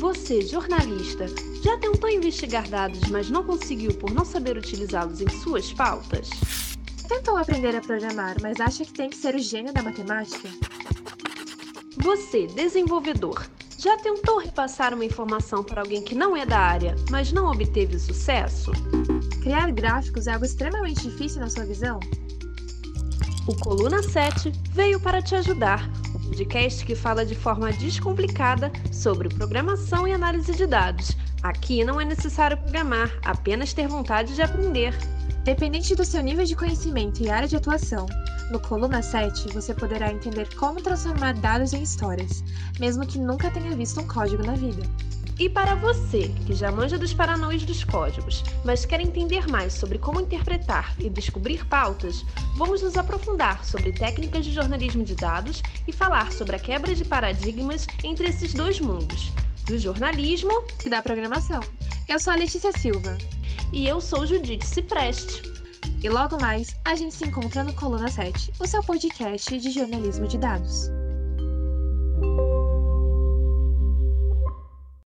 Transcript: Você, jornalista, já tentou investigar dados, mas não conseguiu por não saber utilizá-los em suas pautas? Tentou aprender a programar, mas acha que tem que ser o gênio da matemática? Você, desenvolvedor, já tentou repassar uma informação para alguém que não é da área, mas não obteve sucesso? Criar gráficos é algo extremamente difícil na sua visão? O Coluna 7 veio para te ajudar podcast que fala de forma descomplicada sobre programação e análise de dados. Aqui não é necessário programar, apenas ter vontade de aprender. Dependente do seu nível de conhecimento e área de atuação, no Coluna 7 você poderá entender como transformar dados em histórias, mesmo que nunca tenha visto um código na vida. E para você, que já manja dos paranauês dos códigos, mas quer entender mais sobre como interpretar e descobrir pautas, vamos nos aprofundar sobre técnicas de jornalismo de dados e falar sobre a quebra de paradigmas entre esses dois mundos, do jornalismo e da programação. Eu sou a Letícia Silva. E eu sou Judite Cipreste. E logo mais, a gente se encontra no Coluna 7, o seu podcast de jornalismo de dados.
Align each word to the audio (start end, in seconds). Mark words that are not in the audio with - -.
Você, 0.00 0.40
jornalista, 0.40 1.26
já 1.62 1.76
tentou 1.76 2.08
investigar 2.08 2.66
dados, 2.70 3.06
mas 3.10 3.28
não 3.28 3.44
conseguiu 3.44 3.92
por 3.92 4.10
não 4.14 4.24
saber 4.24 4.56
utilizá-los 4.56 5.20
em 5.20 5.28
suas 5.28 5.74
pautas? 5.74 6.30
Tentou 7.06 7.36
aprender 7.36 7.76
a 7.76 7.82
programar, 7.82 8.36
mas 8.40 8.58
acha 8.60 8.82
que 8.82 8.94
tem 8.94 9.10
que 9.10 9.16
ser 9.18 9.34
o 9.34 9.38
gênio 9.38 9.74
da 9.74 9.82
matemática? 9.82 10.48
Você, 11.98 12.46
desenvolvedor, 12.46 13.46
já 13.76 13.94
tentou 13.98 14.38
repassar 14.38 14.94
uma 14.94 15.04
informação 15.04 15.62
para 15.62 15.82
alguém 15.82 16.02
que 16.02 16.14
não 16.14 16.34
é 16.34 16.46
da 16.46 16.58
área, 16.58 16.96
mas 17.10 17.30
não 17.30 17.50
obteve 17.50 17.98
sucesso? 17.98 18.72
Criar 19.42 19.70
gráficos 19.70 20.26
é 20.26 20.32
algo 20.32 20.46
extremamente 20.46 21.02
difícil 21.02 21.40
na 21.40 21.50
sua 21.50 21.66
visão? 21.66 22.00
O 23.50 23.56
Coluna 23.56 24.00
7 24.00 24.52
veio 24.70 25.00
para 25.00 25.20
te 25.20 25.34
ajudar 25.34 25.90
podcast 26.28 26.86
que 26.86 26.94
fala 26.94 27.26
de 27.26 27.34
forma 27.34 27.72
descomplicada 27.72 28.70
sobre 28.92 29.28
programação 29.28 30.06
e 30.06 30.12
análise 30.12 30.54
de 30.54 30.68
dados. 30.68 31.16
Aqui 31.42 31.82
não 31.82 32.00
é 32.00 32.04
necessário 32.04 32.56
programar, 32.56 33.10
apenas 33.24 33.72
ter 33.72 33.88
vontade 33.88 34.36
de 34.36 34.42
aprender. 34.42 34.96
Dependente 35.42 35.96
do 35.96 36.04
seu 36.04 36.22
nível 36.22 36.44
de 36.44 36.54
conhecimento 36.54 37.24
e 37.24 37.28
área 37.28 37.48
de 37.48 37.56
atuação, 37.56 38.06
no 38.52 38.60
Coluna 38.60 39.02
7 39.02 39.52
você 39.52 39.74
poderá 39.74 40.12
entender 40.12 40.54
como 40.54 40.80
transformar 40.80 41.34
dados 41.34 41.72
em 41.72 41.82
histórias, 41.82 42.44
mesmo 42.78 43.04
que 43.04 43.18
nunca 43.18 43.50
tenha 43.50 43.74
visto 43.74 44.00
um 44.00 44.06
código 44.06 44.46
na 44.46 44.54
vida. 44.54 44.82
E 45.40 45.48
para 45.48 45.74
você, 45.74 46.28
que 46.44 46.52
já 46.52 46.70
manja 46.70 46.98
dos 46.98 47.14
paranauês 47.14 47.62
dos 47.62 47.82
códigos, 47.82 48.44
mas 48.62 48.84
quer 48.84 49.00
entender 49.00 49.48
mais 49.48 49.72
sobre 49.72 49.96
como 49.98 50.20
interpretar 50.20 50.94
e 50.98 51.08
descobrir 51.08 51.64
pautas, 51.64 52.26
vamos 52.56 52.82
nos 52.82 52.94
aprofundar 52.98 53.64
sobre 53.64 53.90
técnicas 53.90 54.44
de 54.44 54.52
jornalismo 54.52 55.02
de 55.02 55.14
dados 55.14 55.62
e 55.88 55.92
falar 55.92 56.30
sobre 56.30 56.56
a 56.56 56.58
quebra 56.58 56.94
de 56.94 57.06
paradigmas 57.06 57.86
entre 58.04 58.28
esses 58.28 58.52
dois 58.52 58.80
mundos, 58.80 59.32
do 59.64 59.78
jornalismo 59.78 60.62
e 60.84 60.90
da 60.90 61.00
programação. 61.00 61.60
Eu 62.06 62.20
sou 62.20 62.34
a 62.34 62.36
Letícia 62.36 62.72
Silva. 62.72 63.16
E 63.72 63.88
eu 63.88 63.98
sou 63.98 64.26
Judite 64.26 64.66
Cipreste. 64.66 65.40
E 66.02 66.08
logo 66.10 66.38
mais, 66.38 66.76
a 66.84 66.94
gente 66.94 67.14
se 67.14 67.24
encontra 67.24 67.64
no 67.64 67.72
Coluna 67.72 68.08
7, 68.08 68.52
o 68.60 68.66
seu 68.66 68.82
podcast 68.82 69.58
de 69.58 69.70
jornalismo 69.70 70.28
de 70.28 70.36
dados. 70.36 70.90